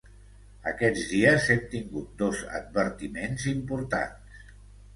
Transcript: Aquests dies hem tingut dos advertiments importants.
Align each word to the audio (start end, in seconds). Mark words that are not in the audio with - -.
Aquests 0.71 1.03
dies 1.11 1.45
hem 1.55 1.61
tingut 1.75 2.17
dos 2.23 2.43
advertiments 2.63 3.47
importants. 3.55 4.45